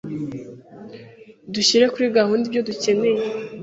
dushyire 1.53 1.85
kuri 1.93 2.07
gahunda 2.17 2.43
ibyo 2.47 2.61
dukeneye 2.69 3.21